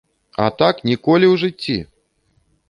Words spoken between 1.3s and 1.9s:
ў жыцці!